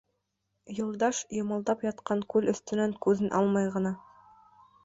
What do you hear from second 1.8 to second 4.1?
ятҡан күл өҫтөнән күҙен алмай ғына: